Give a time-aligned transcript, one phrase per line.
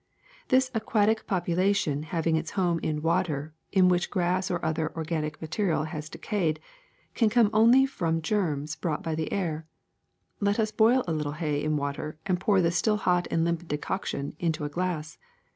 [0.49, 5.85] *^This aquatic population having its home in water in which grass or other organic matter
[5.85, 6.59] has decayed
[7.13, 9.67] can come only from germs brought by the air.
[10.39, 13.67] Let us boil a little hay in water and pour the still hot and limpid
[13.67, 15.19] decoction into a glass.